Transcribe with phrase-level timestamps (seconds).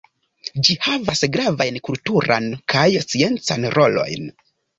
[0.67, 4.29] Ĝi havas gravajn kulturan kaj sciencan rolojn.